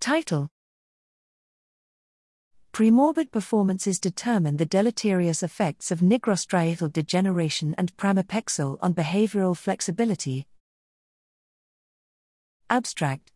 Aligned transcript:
Title 0.00 0.48
Premorbid 2.72 3.32
performances 3.32 3.98
determine 3.98 4.56
the 4.56 4.64
deleterious 4.64 5.42
effects 5.42 5.90
of 5.90 5.98
nigrostriatal 5.98 6.92
degeneration 6.92 7.74
and 7.76 7.96
pramipexole 7.96 8.78
on 8.80 8.94
behavioral 8.94 9.56
flexibility. 9.56 10.46
Abstract 12.70 13.32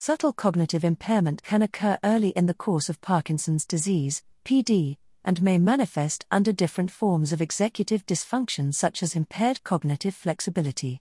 Subtle 0.00 0.32
cognitive 0.32 0.82
impairment 0.82 1.44
can 1.44 1.62
occur 1.62 1.96
early 2.02 2.30
in 2.30 2.46
the 2.46 2.54
course 2.54 2.88
of 2.88 3.00
Parkinson's 3.00 3.64
disease, 3.64 4.24
PD, 4.44 4.96
and 5.24 5.40
may 5.40 5.58
manifest 5.58 6.26
under 6.32 6.50
different 6.50 6.90
forms 6.90 7.32
of 7.32 7.40
executive 7.40 8.04
dysfunction 8.04 8.74
such 8.74 9.04
as 9.04 9.14
impaired 9.14 9.62
cognitive 9.62 10.16
flexibility. 10.16 11.00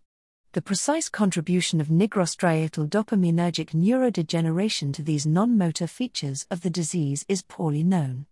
The 0.54 0.62
precise 0.62 1.08
contribution 1.08 1.80
of 1.80 1.88
nigrostriatal 1.88 2.90
dopaminergic 2.90 3.70
neurodegeneration 3.70 4.94
to 4.96 5.02
these 5.02 5.26
non 5.26 5.58
motor 5.58 5.88
features 5.88 6.46
of 6.52 6.60
the 6.60 6.70
disease 6.70 7.24
is 7.30 7.42
poorly 7.42 7.86
known. 7.86 8.26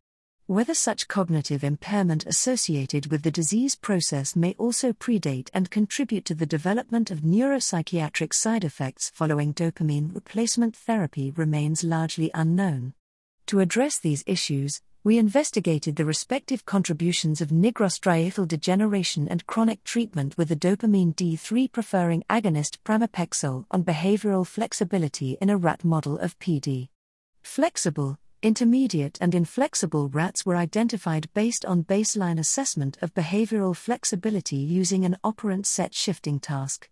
Whether 0.46 0.74
such 0.74 1.08
cognitive 1.08 1.64
impairment 1.64 2.26
associated 2.26 3.10
with 3.10 3.24
the 3.24 3.32
disease 3.32 3.78
process 3.78 4.36
may 4.36 4.54
also 4.58 4.92
predate 4.92 5.50
and 5.54 5.72
contribute 5.72 6.26
to 6.26 6.36
the 6.36 6.46
development 6.46 7.10
of 7.10 7.22
neuropsychiatric 7.22 8.34
side 8.34 8.66
effects 8.66 9.10
following 9.16 9.54
dopamine 9.54 10.14
replacement 10.14 10.76
therapy 10.76 11.32
remains 11.32 11.86
largely 11.86 12.30
unknown. 12.34 12.96
To 13.46 13.62
address 13.62 13.98
these 13.98 14.26
issues, 14.28 14.82
we 15.02 15.18
investigated 15.18 15.96
the 15.96 16.04
respective 16.04 16.66
contributions 16.66 17.40
of 17.40 17.50
nigrostriatal 17.50 18.46
degeneration 18.46 19.30
and 19.30 19.48
chronic 19.48 19.82
treatment 19.86 20.38
with 20.38 20.50
the 20.50 20.56
dopamine 20.58 21.16
D3 21.16 21.72
preferring 21.72 22.22
agonist 22.30 22.80
pramipexole 22.84 23.64
on 23.72 23.84
behavioral 23.84 24.46
flexibility 24.46 25.38
in 25.40 25.50
a 25.50 25.56
rat 25.56 25.86
model 25.86 26.20
of 26.20 26.38
PD. 26.40 26.90
Flexible, 27.42 28.18
intermediate 28.42 29.18
and 29.22 29.34
inflexible 29.34 30.10
rats 30.10 30.46
were 30.46 30.58
identified 30.58 31.30
based 31.34 31.64
on 31.64 31.86
baseline 31.86 32.38
assessment 32.38 32.98
of 33.02 33.14
behavioral 33.14 33.76
flexibility 33.76 34.58
using 34.58 35.06
an 35.06 35.18
operant 35.24 35.66
set 35.66 35.94
shifting 35.94 36.42
task. 36.42 36.90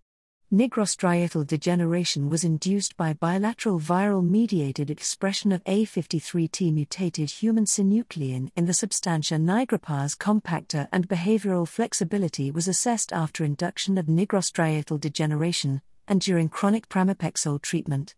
Nigrostriatal 0.49 1.45
degeneration 1.45 2.29
was 2.29 2.45
induced 2.45 2.95
by 2.95 3.11
bilateral 3.11 3.81
viral 3.81 4.25
mediated 4.25 4.89
expression 4.89 5.51
of 5.51 5.61
A53T 5.65 6.73
mutated 6.73 7.29
human 7.29 7.65
synuclein 7.65 8.49
in 8.55 8.65
the 8.65 8.73
substantia 8.73 9.35
nigra 9.35 9.81
pars 9.81 10.15
compacta, 10.15 10.87
and 10.93 11.09
behavioral 11.09 11.67
flexibility 11.67 12.49
was 12.49 12.69
assessed 12.69 13.11
after 13.11 13.43
induction 13.43 13.97
of 13.97 14.05
nigrostriatal 14.05 14.97
degeneration 15.01 15.81
and 16.07 16.21
during 16.21 16.47
chronic 16.47 16.87
pramipexole 16.87 17.61
treatment. 17.61 18.15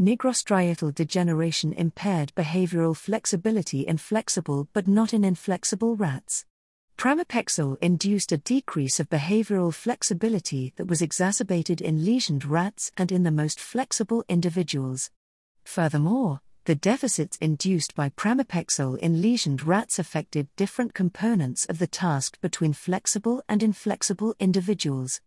Nigrostriatal 0.00 0.94
degeneration 0.94 1.74
impaired 1.74 2.32
behavioral 2.34 2.96
flexibility 2.96 3.82
in 3.82 3.98
flexible 3.98 4.66
but 4.72 4.88
not 4.88 5.12
in 5.12 5.24
inflexible 5.24 5.94
rats. 5.94 6.46
Pramipexole 6.96 7.76
induced 7.82 8.32
a 8.32 8.38
decrease 8.38 8.98
of 8.98 9.10
behavioral 9.10 9.72
flexibility 9.72 10.72
that 10.76 10.86
was 10.86 11.02
exacerbated 11.02 11.82
in 11.82 11.98
lesioned 11.98 12.48
rats 12.48 12.90
and 12.96 13.12
in 13.12 13.22
the 13.22 13.30
most 13.30 13.60
flexible 13.60 14.24
individuals. 14.30 15.10
Furthermore, 15.64 16.40
the 16.64 16.74
deficits 16.74 17.36
induced 17.36 17.94
by 17.94 18.08
pramipexole 18.08 18.98
in 18.98 19.16
lesioned 19.16 19.66
rats 19.66 19.98
affected 19.98 20.48
different 20.56 20.94
components 20.94 21.66
of 21.66 21.78
the 21.78 21.86
task 21.86 22.40
between 22.40 22.72
flexible 22.72 23.42
and 23.46 23.62
inflexible 23.62 24.34
individuals. 24.40 25.20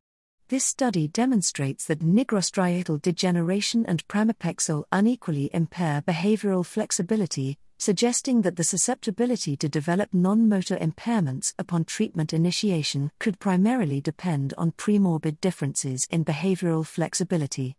This 0.47 0.65
study 0.65 1.07
demonstrates 1.07 1.85
that 1.85 1.99
nigrostriatal 1.99 2.99
degeneration 2.99 3.85
and 3.85 4.05
pramipexole 4.07 4.85
unequally 4.91 5.51
impair 5.53 6.01
behavioral 6.01 6.65
flexibility, 6.65 7.59
suggesting 7.79 8.41
that 8.41 8.57
the 8.57 8.63
susceptibility 8.63 9.55
to 9.55 9.69
develop 9.69 10.13
non 10.13 10.47
motor 10.47 10.77
impairments 10.77 11.53
upon 11.57 11.85
treatment 11.85 12.33
initiation 12.33 13.09
could 13.19 13.39
primarily 13.39 14.01
depend 14.01 14.53
on 14.57 14.73
premorbid 14.73 15.39
differences 15.39 16.05
in 16.11 16.23
behavioral 16.25 16.85
flexibility. 16.85 17.77